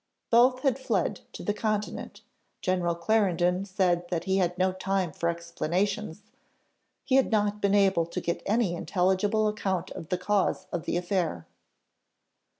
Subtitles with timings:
[0.31, 2.21] Both had fled to the Continent.
[2.61, 6.23] General Clarendon said that he had no time for explanations,
[7.03, 10.97] he had not been able to get any intelligible account of the cause of the
[10.97, 11.45] affair.